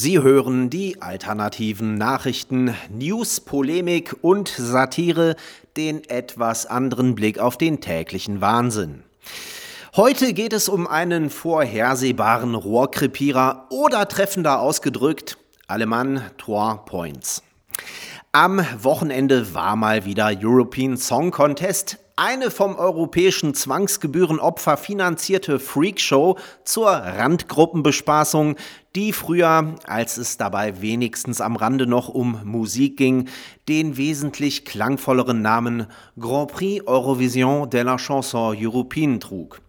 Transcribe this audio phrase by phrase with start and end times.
[0.00, 5.34] Sie hören die alternativen Nachrichten, News, Polemik und Satire,
[5.76, 9.02] den etwas anderen Blick auf den täglichen Wahnsinn.
[9.96, 17.42] Heute geht es um einen vorhersehbaren Rohrkrepierer oder treffender ausgedrückt, Alemann Trois Points.
[18.30, 26.88] Am Wochenende war mal wieder European Song Contest, eine vom europäischen Zwangsgebührenopfer finanzierte Freakshow zur
[26.88, 28.56] Randgruppenbespaßung,
[28.96, 33.28] die früher, als es dabei wenigstens am Rande noch um Musik ging,
[33.68, 35.86] den wesentlich klangvolleren Namen
[36.18, 39.60] Grand Prix Eurovision de la Chanson Européenne trug.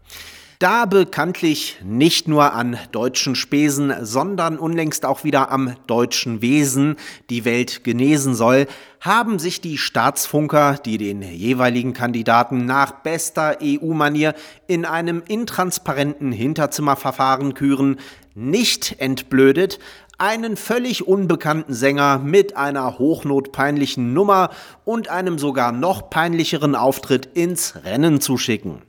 [0.62, 6.98] Da bekanntlich nicht nur an deutschen Spesen, sondern unlängst auch wieder am deutschen Wesen
[7.30, 8.68] die Welt genesen soll,
[9.00, 14.34] haben sich die Staatsfunker, die den jeweiligen Kandidaten nach bester EU-Manier
[14.68, 17.96] in einem intransparenten Hinterzimmerverfahren küren,
[18.36, 19.80] nicht entblödet,
[20.18, 24.50] einen völlig unbekannten Sänger mit einer hochnotpeinlichen Nummer
[24.84, 28.82] und einem sogar noch peinlicheren Auftritt ins Rennen zu schicken.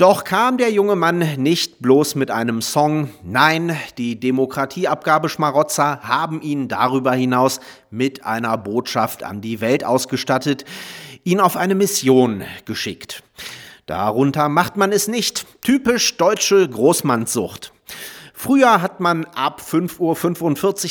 [0.00, 6.68] Doch kam der junge Mann nicht bloß mit einem Song, nein, die Demokratieabgabeschmarotzer haben ihn
[6.68, 10.64] darüber hinaus mit einer Botschaft an die Welt ausgestattet,
[11.22, 13.22] ihn auf eine Mission geschickt.
[13.84, 15.44] Darunter macht man es nicht.
[15.60, 17.74] Typisch deutsche Großmannssucht.
[18.42, 19.98] Früher hat man ab 5.45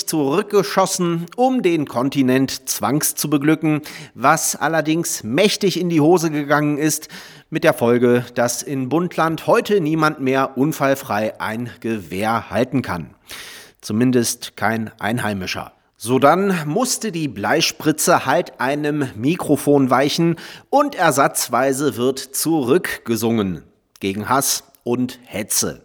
[0.03, 3.81] Uhr zurückgeschossen, um den Kontinent zwangs zu beglücken,
[4.14, 7.08] was allerdings mächtig in die Hose gegangen ist,
[7.50, 13.16] mit der Folge, dass in Bundland heute niemand mehr unfallfrei ein Gewehr halten kann.
[13.81, 15.72] Zumindest kein Einheimischer.
[15.97, 20.36] So dann musste die Bleispritze halt einem Mikrofon weichen
[20.70, 23.64] und ersatzweise wird zurückgesungen
[24.00, 25.81] gegen Hass und Hetze.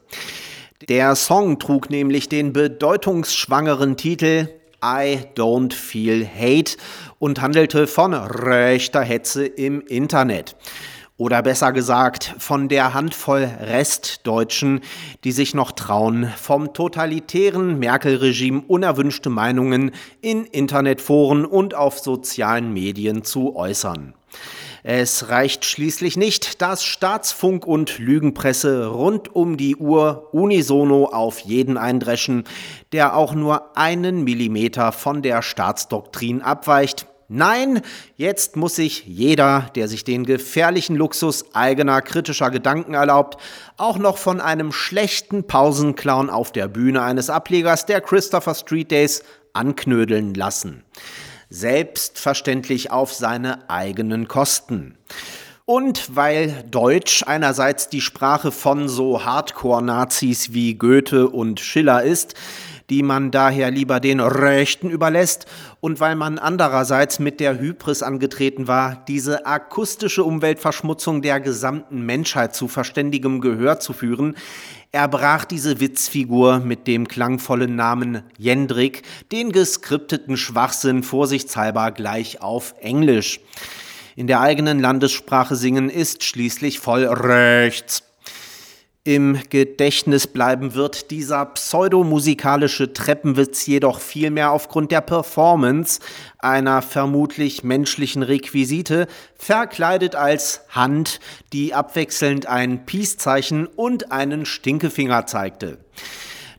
[0.88, 4.48] Der Song trug nämlich den bedeutungsschwangeren Titel
[4.84, 6.76] I Don't Feel Hate
[7.18, 10.56] und handelte von rechter Hetze im Internet.
[11.16, 14.82] Oder besser gesagt, von der Handvoll Restdeutschen,
[15.22, 23.24] die sich noch trauen, vom totalitären Merkel-Regime unerwünschte Meinungen in Internetforen und auf sozialen Medien
[23.24, 24.12] zu äußern.
[24.86, 31.78] Es reicht schließlich nicht, dass Staatsfunk und Lügenpresse rund um die Uhr unisono auf jeden
[31.78, 32.44] eindreschen,
[32.92, 37.06] der auch nur einen Millimeter von der Staatsdoktrin abweicht.
[37.28, 37.80] Nein,
[38.16, 43.40] jetzt muss sich jeder, der sich den gefährlichen Luxus eigener kritischer Gedanken erlaubt,
[43.78, 49.22] auch noch von einem schlechten Pausenclown auf der Bühne eines Ablegers der Christopher Street Days
[49.54, 50.84] anknödeln lassen
[51.50, 54.96] selbstverständlich auf seine eigenen Kosten.
[55.66, 62.34] Und weil Deutsch einerseits die Sprache von so Hardcore-Nazis wie Goethe und Schiller ist,
[62.90, 65.46] die man daher lieber den Rechten überlässt
[65.80, 72.54] und weil man andererseits mit der Hybris angetreten war, diese akustische Umweltverschmutzung der gesamten Menschheit
[72.54, 74.36] zu verständigem Gehör zu führen,
[74.92, 79.02] erbrach diese Witzfigur mit dem klangvollen Namen Jendrik
[79.32, 83.40] den geskripteten Schwachsinn vorsichtshalber gleich auf Englisch.
[84.16, 88.03] In der eigenen Landessprache singen ist schließlich voll rechts.
[89.06, 96.00] Im Gedächtnis bleiben wird dieser pseudomusikalische Treppenwitz jedoch vielmehr aufgrund der Performance
[96.38, 99.06] einer vermutlich menschlichen Requisite,
[99.36, 101.20] verkleidet als Hand,
[101.52, 105.84] die abwechselnd ein Peace-Zeichen und einen Stinkefinger zeigte.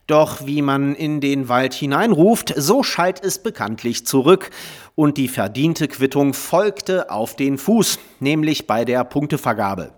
[0.06, 4.50] Doch wie man in den Wald hineinruft, so schallt es bekanntlich zurück
[4.94, 9.90] und die verdiente Quittung folgte auf den Fuß, nämlich bei der Punktevergabe.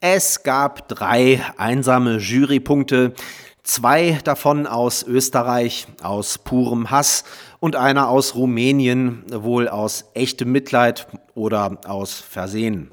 [0.00, 3.14] Es gab drei einsame Jurypunkte,
[3.62, 7.24] zwei davon aus Österreich, aus purem Hass
[7.60, 12.90] und einer aus Rumänien, wohl aus echtem Mitleid oder aus Versehen.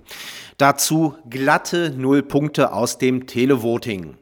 [0.58, 4.18] Dazu glatte Null Punkte aus dem Televoting.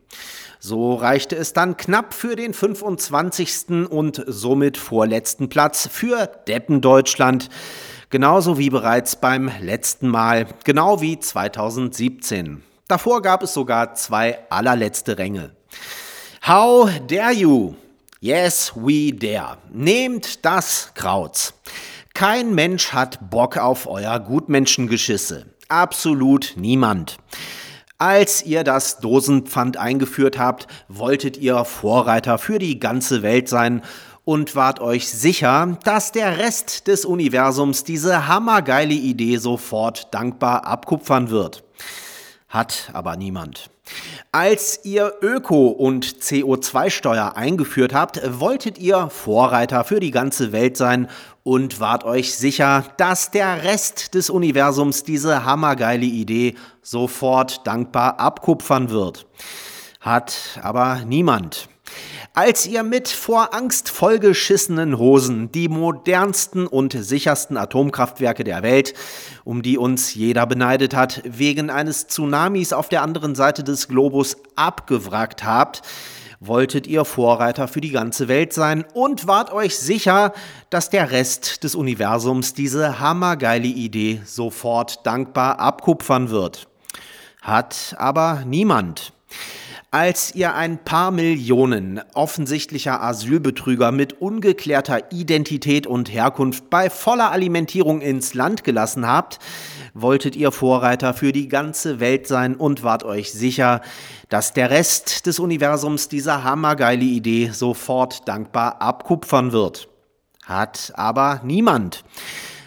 [0.59, 3.89] So reichte es dann knapp für den 25.
[3.91, 7.49] und somit vorletzten Platz für Deppen Deutschland.
[8.09, 12.63] Genauso wie bereits beim letzten Mal, genau wie 2017.
[12.91, 15.51] Davor gab es sogar zwei allerletzte Ränge.
[16.45, 17.75] How dare you?
[18.19, 19.59] Yes, we dare.
[19.71, 21.53] Nehmt das Kraut.
[22.13, 25.45] Kein Mensch hat Bock auf euer Gutmenschengeschisse.
[25.69, 27.15] Absolut niemand.
[27.97, 33.83] Als ihr das Dosenpfand eingeführt habt, wolltet ihr Vorreiter für die ganze Welt sein
[34.25, 41.29] und wart euch sicher, dass der Rest des Universums diese hammergeile Idee sofort dankbar abkupfern
[41.29, 41.63] wird
[42.51, 43.71] hat aber niemand.
[44.31, 51.09] Als ihr Öko- und CO2-Steuer eingeführt habt, wolltet ihr Vorreiter für die ganze Welt sein
[51.43, 58.89] und wart euch sicher, dass der Rest des Universums diese hammergeile Idee sofort dankbar abkupfern
[58.89, 59.25] wird.
[59.99, 61.67] Hat aber niemand.
[62.33, 68.93] Als ihr mit vor Angst vollgeschissenen Hosen die modernsten und sichersten Atomkraftwerke der Welt,
[69.43, 74.37] um die uns jeder beneidet hat, wegen eines Tsunamis auf der anderen Seite des Globus
[74.55, 75.81] abgewrackt habt,
[76.39, 80.33] wolltet ihr Vorreiter für die ganze Welt sein und wart euch sicher,
[80.69, 86.67] dass der Rest des Universums diese hammergeile Idee sofort dankbar abkupfern wird.
[87.41, 89.13] Hat aber niemand.
[89.93, 97.99] Als ihr ein paar Millionen offensichtlicher Asylbetrüger mit ungeklärter Identität und Herkunft bei voller Alimentierung
[97.99, 99.39] ins Land gelassen habt,
[99.93, 103.81] wolltet ihr Vorreiter für die ganze Welt sein und wart euch sicher,
[104.29, 109.89] dass der Rest des Universums diese hammergeile Idee sofort dankbar abkupfern wird.
[110.45, 112.05] Hat aber niemand.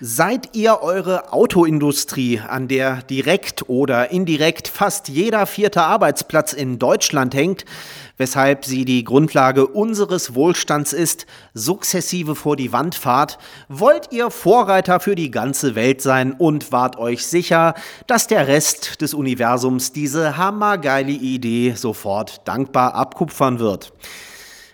[0.00, 7.35] Seid ihr eure Autoindustrie, an der direkt oder indirekt fast jeder vierte Arbeitsplatz in Deutschland
[7.35, 7.64] hängt,
[8.17, 13.38] weshalb sie die Grundlage unseres Wohlstands ist, sukzessive vor die Wand fahrt,
[13.69, 17.75] wollt ihr Vorreiter für die ganze Welt sein und wart euch sicher,
[18.08, 23.93] dass der Rest des Universums diese hammergeile Idee sofort dankbar abkupfern wird.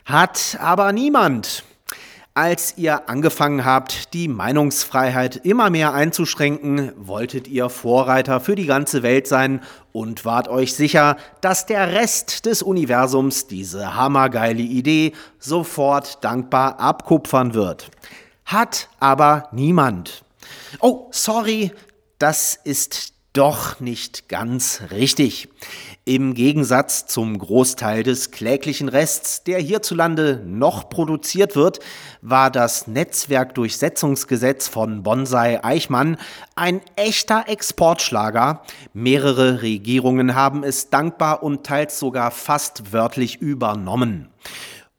[0.06, 1.64] Hat aber niemand.
[2.34, 9.02] Als ihr angefangen habt, die Meinungsfreiheit immer mehr einzuschränken, wolltet ihr Vorreiter für die ganze
[9.02, 9.60] Welt sein
[9.92, 17.52] und wart euch sicher, dass der Rest des Universums diese hammergeile Idee sofort dankbar abkupfern
[17.54, 17.90] wird.
[18.44, 20.22] Hat aber niemand.
[20.78, 21.72] Oh, sorry,
[22.20, 25.48] das ist doch nicht ganz richtig.
[26.04, 31.78] Im Gegensatz zum Großteil des kläglichen Rests, der hierzulande noch produziert wird,
[32.22, 36.16] war das Netzwerkdurchsetzungsgesetz von Bonsai Eichmann
[36.56, 38.62] ein echter Exportschlager.
[38.92, 44.28] Mehrere Regierungen haben es dankbar und teils sogar fast wörtlich übernommen.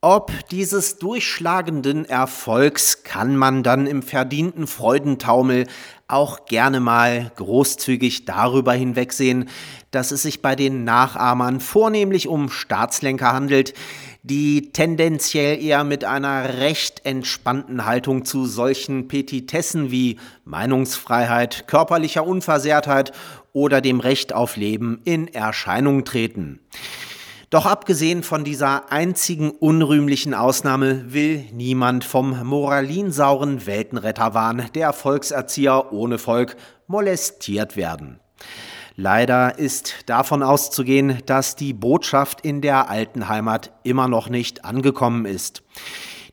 [0.04, 5.68] Ob dieses durchschlagenden Erfolgs kann man dann im verdienten Freudentaumel
[6.08, 9.48] auch gerne mal großzügig darüber hinwegsehen,
[9.92, 13.76] dass es sich bei den Nachahmern vornehmlich um Staatslenker handelt,
[14.24, 23.12] die tendenziell eher mit einer recht entspannten Haltung zu solchen Petitessen wie Meinungsfreiheit, körperlicher Unversehrtheit
[23.54, 26.60] oder dem Recht auf Leben in Erscheinung treten.
[27.52, 36.18] Doch abgesehen von dieser einzigen unrühmlichen Ausnahme will niemand vom moralinsauren Weltenretterwahn der Volkserzieher ohne
[36.18, 36.56] Volk
[36.88, 38.22] molestiert werden.
[38.96, 45.26] Leider ist davon auszugehen, dass die Botschaft in der alten Heimat immer noch nicht angekommen
[45.26, 45.62] ist.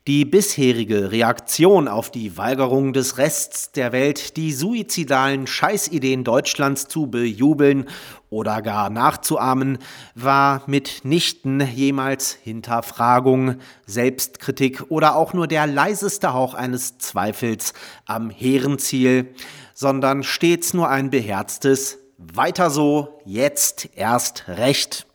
[0.07, 7.07] Die bisherige Reaktion auf die Weigerung des Rests der Welt, die suizidalen Scheißideen Deutschlands zu
[7.07, 7.85] bejubeln
[8.29, 9.79] oder gar nachzuahmen,
[10.15, 13.55] war mitnichten jemals Hinterfragung,
[13.85, 17.73] Selbstkritik oder auch nur der leiseste Hauch eines Zweifels
[18.05, 19.33] am Herrenziel,
[19.73, 25.07] sondern stets nur ein beherztes Weiter so, jetzt erst recht.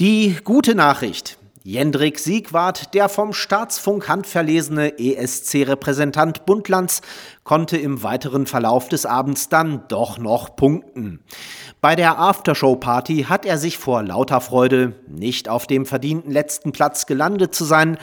[0.00, 1.36] Die gute Nachricht.
[1.62, 7.02] Jendrik Siegwart, der vom Staatsfunk handverlesene ESC-Repräsentant Bundlands,
[7.44, 11.20] konnte im weiteren Verlauf des Abends dann doch noch punkten.
[11.80, 17.06] Bei der Aftershow-Party hat er sich vor lauter Freude, nicht auf dem verdienten letzten Platz
[17.06, 17.96] gelandet zu sein,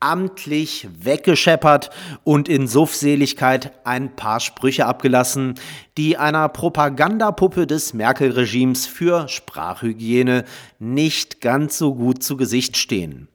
[0.00, 1.88] amtlich weggescheppert
[2.24, 5.54] und in Suffseligkeit ein paar Sprüche abgelassen,
[5.96, 10.44] die einer Propagandapuppe des Merkel-Regimes für Sprachhygiene
[10.78, 13.28] nicht ganz so gut zu Gesicht stehen.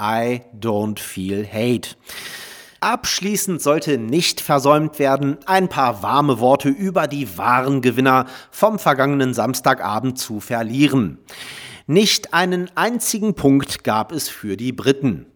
[0.00, 1.96] I don't feel hate.
[2.80, 9.34] Abschließend sollte nicht versäumt werden, ein paar warme Worte über die wahren Gewinner vom vergangenen
[9.34, 11.18] Samstagabend zu verlieren.
[11.86, 15.26] Nicht einen einzigen Punkt gab es für die Briten.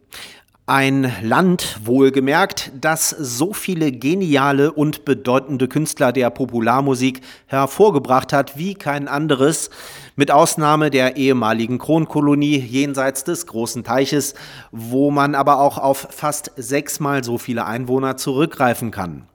[0.67, 8.73] Ein Land, wohlgemerkt, das so viele geniale und bedeutende Künstler der Popularmusik hervorgebracht hat wie
[8.73, 9.69] kein anderes,
[10.15, 14.33] mit Ausnahme der ehemaligen Kronkolonie jenseits des großen Teiches,
[14.71, 19.27] wo man aber auch auf fast sechsmal so viele Einwohner zurückgreifen kann.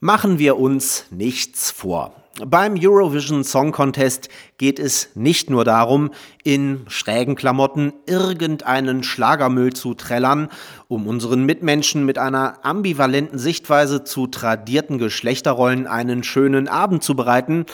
[0.00, 2.12] Machen wir uns nichts vor.
[2.46, 4.28] Beim Eurovision Song Contest
[4.58, 6.10] geht es nicht nur darum,
[6.44, 10.48] in schrägen Klamotten irgendeinen Schlagermüll zu trällern,
[10.86, 17.66] um unseren Mitmenschen mit einer ambivalenten Sichtweise zu tradierten Geschlechterrollen einen schönen Abend zu bereiten,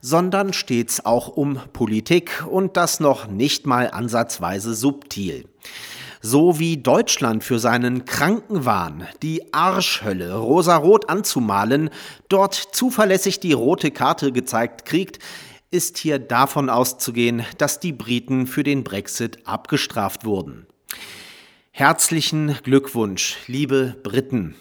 [0.00, 5.44] sondern stets auch um Politik und das noch nicht mal ansatzweise subtil.
[6.20, 11.90] So wie Deutschland für seinen Krankenwahn die Arschhölle rosarot anzumalen,
[12.28, 15.20] dort zuverlässig die rote Karte gezeigt kriegt,
[15.70, 20.66] ist hier davon auszugehen, dass die Briten für den Brexit abgestraft wurden.
[21.70, 24.56] Herzlichen Glückwunsch, liebe Briten.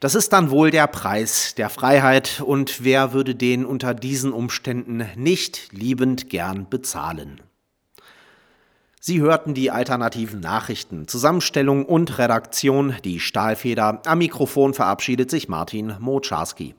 [0.00, 5.06] Das ist dann wohl der Preis der Freiheit und wer würde den unter diesen Umständen
[5.14, 7.40] nicht liebend gern bezahlen?
[9.08, 14.02] Sie hörten die alternativen Nachrichten, Zusammenstellung und Redaktion, die Stahlfeder.
[14.04, 16.74] Am Mikrofon verabschiedet sich Martin Moczarski.